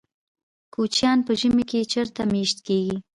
کوچیان 0.73 1.19
په 1.27 1.31
ژمي 1.39 1.63
کې 1.69 1.89
چیرته 1.91 2.21
میشت 2.31 2.57
کیږي؟ 2.67 2.97